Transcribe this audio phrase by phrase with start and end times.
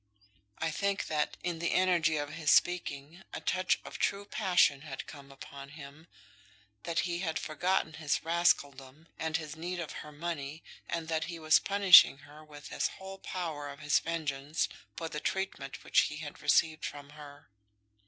[0.57, 5.05] I think that, in the energy of his speaking, a touch of true passion had
[5.05, 6.07] come upon him;
[6.85, 11.37] that he had forgotten his rascaldom, and his need of her money, and that he
[11.37, 14.67] was punishing her with his whole power of his vengeance
[14.97, 17.51] for the treatment which he had received from her.